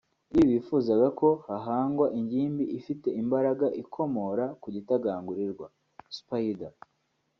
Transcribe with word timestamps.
Lee 0.33 0.47
wifuzaga 0.49 1.07
ko 1.19 1.29
hahangwa 1.47 2.05
ingimbi 2.19 2.63
ifite 2.79 3.07
imbaraga 3.21 3.65
ikomora 3.81 4.45
ku 4.61 4.67
gitagangurirwa 4.75 5.65
(spider) 6.17 6.73